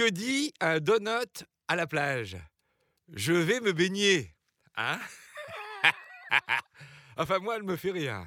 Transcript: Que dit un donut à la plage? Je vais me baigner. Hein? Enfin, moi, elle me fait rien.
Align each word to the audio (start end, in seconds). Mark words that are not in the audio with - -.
Que 0.00 0.08
dit 0.08 0.54
un 0.60 0.80
donut 0.80 1.44
à 1.68 1.76
la 1.76 1.86
plage? 1.86 2.38
Je 3.12 3.34
vais 3.34 3.60
me 3.60 3.74
baigner. 3.74 4.34
Hein? 4.74 4.98
Enfin, 7.18 7.38
moi, 7.38 7.56
elle 7.56 7.64
me 7.64 7.76
fait 7.76 7.90
rien. 7.90 8.26